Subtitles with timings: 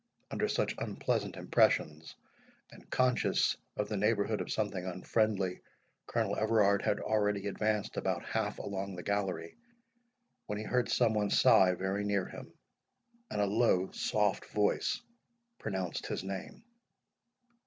[0.31, 2.15] Under such unpleasant impressions,
[2.71, 5.61] and conscious of the neighbourhood of something unfriendly,
[6.07, 9.57] Colonel Everard had already advanced about half along the gallery,
[10.47, 12.51] when he heard some one sigh very near him,
[13.29, 14.99] and a low soft voice
[15.59, 16.63] pronounce his name.